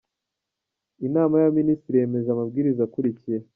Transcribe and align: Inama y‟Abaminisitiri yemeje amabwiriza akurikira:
Inama 1.07 1.33
y‟Abaminisitiri 1.37 2.01
yemeje 2.01 2.29
amabwiriza 2.31 2.81
akurikira: 2.87 3.45